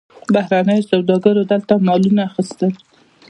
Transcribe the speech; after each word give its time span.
بهرنیو 0.33 0.89
سوداګرو 0.91 1.43
دلته 1.51 1.73
مالونه 1.85 2.21
اخیستل. 2.29 2.71